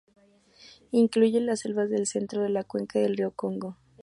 [0.89, 3.77] Incluye las selvas del centro de la cuenca del río Congo.